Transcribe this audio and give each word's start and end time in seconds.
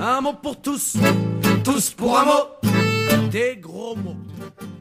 Un 0.00 0.20
mot 0.20 0.32
pour 0.32 0.60
tous, 0.60 0.96
tous 1.64 1.90
pour 1.90 2.16
un 2.18 2.24
mot. 2.24 3.28
Des 3.30 3.56
gros 3.56 3.96
mots. 3.96 4.14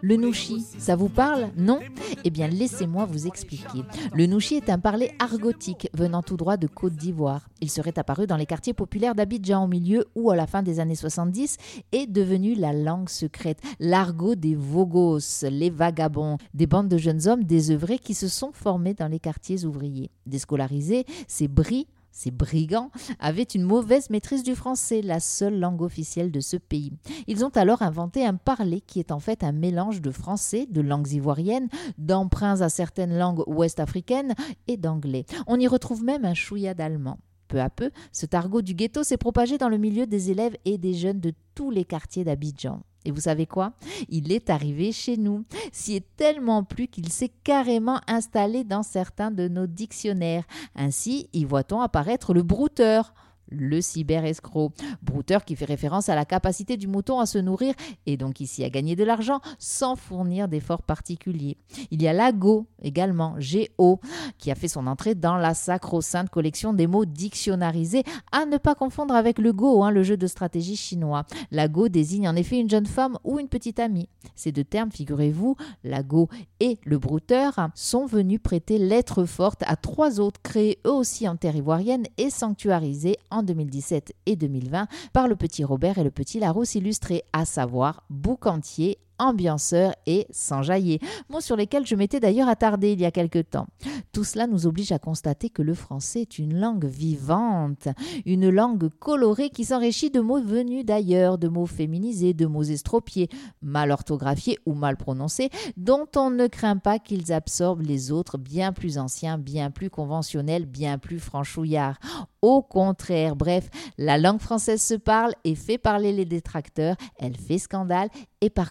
Le 0.00 0.16
nouchi, 0.16 0.64
ça 0.78 0.96
vous 0.96 1.08
parle 1.08 1.48
Non 1.56 1.80
Eh 2.24 2.30
bien, 2.30 2.46
laissez-moi 2.46 3.04
vous 3.06 3.26
expliquer. 3.26 3.82
Le 4.12 4.26
nouchi 4.26 4.54
est 4.54 4.68
un 4.70 4.78
parler 4.78 5.10
argotique 5.18 5.88
venant 5.94 6.22
tout 6.22 6.36
droit 6.36 6.56
de 6.56 6.66
Côte 6.66 6.94
d'Ivoire. 6.94 7.48
Il 7.60 7.70
serait 7.70 7.98
apparu 7.98 8.26
dans 8.26 8.36
les 8.36 8.46
quartiers 8.46 8.74
populaires 8.74 9.14
d'Abidjan 9.14 9.64
au 9.64 9.66
milieu 9.66 10.04
ou 10.14 10.30
à 10.30 10.36
la 10.36 10.46
fin 10.46 10.62
des 10.62 10.78
années 10.78 10.94
70 10.94 11.56
et 11.92 12.06
devenu 12.06 12.54
la 12.54 12.72
langue 12.72 13.08
secrète, 13.08 13.60
l'argot 13.80 14.34
des 14.34 14.54
vogos, 14.54 15.18
les 15.50 15.70
vagabonds, 15.70 16.36
des 16.54 16.66
bandes 16.66 16.88
de 16.88 16.98
jeunes 16.98 17.26
hommes 17.26 17.44
désœuvrés 17.44 17.98
qui 17.98 18.14
se 18.14 18.28
sont 18.28 18.52
formés 18.52 18.94
dans 18.94 19.08
les 19.08 19.18
quartiers 19.18 19.64
ouvriers. 19.64 20.10
Déscolarisés, 20.26 21.06
ces 21.26 21.48
bris 21.48 21.88
ces 22.18 22.32
brigands 22.32 22.90
avaient 23.20 23.44
une 23.44 23.62
mauvaise 23.62 24.10
maîtrise 24.10 24.42
du 24.42 24.56
français, 24.56 25.02
la 25.02 25.20
seule 25.20 25.60
langue 25.60 25.82
officielle 25.82 26.32
de 26.32 26.40
ce 26.40 26.56
pays. 26.56 26.92
Ils 27.28 27.44
ont 27.44 27.50
alors 27.50 27.82
inventé 27.82 28.26
un 28.26 28.34
parler 28.34 28.80
qui 28.80 28.98
est 28.98 29.12
en 29.12 29.20
fait 29.20 29.44
un 29.44 29.52
mélange 29.52 30.02
de 30.02 30.10
français, 30.10 30.66
de 30.68 30.80
langues 30.80 31.12
ivoiriennes, 31.12 31.68
d'emprunts 31.96 32.60
à 32.60 32.70
certaines 32.70 33.16
langues 33.16 33.44
ouest-africaines 33.46 34.34
et 34.66 34.76
d'anglais. 34.76 35.26
On 35.46 35.60
y 35.60 35.68
retrouve 35.68 36.02
même 36.02 36.24
un 36.24 36.34
chouïa 36.34 36.74
d'allemand. 36.74 37.18
Peu 37.46 37.60
à 37.60 37.70
peu, 37.70 37.92
ce 38.10 38.26
targot 38.26 38.62
du 38.62 38.74
ghetto 38.74 39.04
s'est 39.04 39.16
propagé 39.16 39.56
dans 39.56 39.68
le 39.68 39.78
milieu 39.78 40.04
des 40.04 40.32
élèves 40.32 40.56
et 40.64 40.76
des 40.76 40.94
jeunes 40.94 41.20
de 41.20 41.32
tous 41.54 41.70
les 41.70 41.84
quartiers 41.84 42.24
d'Abidjan. 42.24 42.82
Et 43.08 43.10
vous 43.10 43.22
savez 43.22 43.46
quoi? 43.46 43.72
Il 44.10 44.30
est 44.32 44.50
arrivé 44.50 44.92
chez 44.92 45.16
nous. 45.16 45.46
Si 45.72 45.96
est 45.96 46.04
tellement 46.18 46.62
plus 46.62 46.88
qu'il 46.88 47.08
s'est 47.08 47.32
carrément 47.42 48.02
installé 48.06 48.64
dans 48.64 48.82
certains 48.82 49.30
de 49.30 49.48
nos 49.48 49.66
dictionnaires. 49.66 50.44
Ainsi, 50.76 51.30
y 51.32 51.46
voit-on 51.46 51.80
apparaître 51.80 52.34
le 52.34 52.42
brouteur 52.42 53.14
le 53.48 53.80
cyber-escroc. 53.80 54.72
Brouteur 55.02 55.44
qui 55.44 55.56
fait 55.56 55.64
référence 55.64 56.08
à 56.08 56.14
la 56.14 56.24
capacité 56.24 56.76
du 56.76 56.86
mouton 56.86 57.20
à 57.20 57.26
se 57.26 57.38
nourrir 57.38 57.74
et 58.06 58.16
donc 58.16 58.40
ici 58.40 58.64
à 58.64 58.70
gagner 58.70 58.96
de 58.96 59.04
l'argent 59.04 59.40
sans 59.58 59.96
fournir 59.96 60.48
d'efforts 60.48 60.82
particuliers. 60.82 61.56
Il 61.90 62.02
y 62.02 62.08
a 62.08 62.12
Lago 62.12 62.66
également, 62.82 63.34
G-O, 63.38 64.00
qui 64.38 64.50
a 64.50 64.54
fait 64.54 64.68
son 64.68 64.86
entrée 64.86 65.14
dans 65.14 65.36
la 65.36 65.54
sacro-sainte 65.54 66.30
collection 66.30 66.72
des 66.72 66.86
mots 66.86 67.04
dictionnarisés, 67.04 68.04
à 68.32 68.46
ne 68.46 68.56
pas 68.56 68.74
confondre 68.74 69.14
avec 69.14 69.38
le 69.38 69.52
Go, 69.52 69.82
hein, 69.82 69.90
le 69.90 70.02
jeu 70.02 70.16
de 70.16 70.26
stratégie 70.26 70.76
chinois. 70.76 71.24
Lago 71.50 71.88
désigne 71.88 72.28
en 72.28 72.36
effet 72.36 72.58
une 72.58 72.70
jeune 72.70 72.86
femme 72.86 73.18
ou 73.24 73.38
une 73.38 73.48
petite 73.48 73.80
amie. 73.80 74.08
Ces 74.34 74.52
deux 74.52 74.64
termes, 74.64 74.92
figurez-vous, 74.92 75.56
Lago 75.84 76.28
et 76.60 76.78
le 76.84 76.98
brouteur, 76.98 77.68
sont 77.74 78.06
venus 78.06 78.40
prêter 78.42 78.78
lettre 78.78 79.24
forte 79.24 79.62
à 79.66 79.76
trois 79.76 80.20
autres 80.20 80.40
créés 80.42 80.78
eux 80.86 80.92
aussi 80.92 81.28
en 81.28 81.36
terre 81.36 81.56
ivoirienne 81.56 82.04
et 82.16 82.30
sanctuarisés 82.30 83.16
en 83.30 83.37
2017 83.42 84.14
et 84.26 84.36
2020 84.36 84.88
par 85.12 85.28
le 85.28 85.36
petit 85.36 85.64
Robert 85.64 85.98
et 85.98 86.04
le 86.04 86.10
petit 86.10 86.40
Larousse 86.40 86.74
illustré, 86.74 87.24
à 87.32 87.44
savoir 87.44 88.04
Boucantier, 88.10 88.98
ambianceur 89.18 89.92
et 90.06 90.26
sans 90.30 90.62
jaillir, 90.62 90.98
mots 91.28 91.40
sur 91.40 91.56
lesquels 91.56 91.86
je 91.86 91.94
m'étais 91.94 92.20
d'ailleurs 92.20 92.48
attardé 92.48 92.92
il 92.92 93.00
y 93.00 93.04
a 93.04 93.10
quelque 93.10 93.40
temps. 93.40 93.66
Tout 94.12 94.24
cela 94.24 94.46
nous 94.46 94.66
oblige 94.66 94.92
à 94.92 94.98
constater 94.98 95.50
que 95.50 95.62
le 95.62 95.74
français 95.74 96.22
est 96.22 96.38
une 96.38 96.58
langue 96.58 96.86
vivante, 96.86 97.88
une 98.26 98.48
langue 98.48 98.88
colorée 98.98 99.50
qui 99.50 99.64
s'enrichit 99.64 100.10
de 100.10 100.20
mots 100.20 100.40
venus 100.40 100.84
d'ailleurs, 100.84 101.38
de 101.38 101.48
mots 101.48 101.66
féminisés, 101.66 102.34
de 102.34 102.46
mots 102.46 102.62
estropiés, 102.62 103.28
mal 103.62 103.90
orthographiés 103.90 104.58
ou 104.66 104.74
mal 104.74 104.96
prononcés, 104.96 105.50
dont 105.76 106.06
on 106.16 106.30
ne 106.30 106.46
craint 106.46 106.78
pas 106.78 106.98
qu'ils 106.98 107.32
absorbent 107.32 107.82
les 107.82 108.12
autres 108.12 108.38
bien 108.38 108.72
plus 108.72 108.98
anciens, 108.98 109.38
bien 109.38 109.70
plus 109.70 109.90
conventionnels, 109.90 110.66
bien 110.66 110.98
plus 110.98 111.20
franchouillards. 111.20 111.98
Au 112.40 112.62
contraire, 112.62 113.34
bref, 113.34 113.68
la 113.98 114.16
langue 114.16 114.40
française 114.40 114.80
se 114.80 114.94
parle 114.94 115.32
et 115.44 115.54
fait 115.54 115.78
parler 115.78 116.12
les 116.12 116.24
détracteurs, 116.24 116.96
elle 117.18 117.36
fait 117.36 117.58
scandale 117.58 118.08
et 118.40 118.50
par 118.50 118.70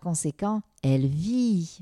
elle 0.84 1.08
vit. 1.08 1.80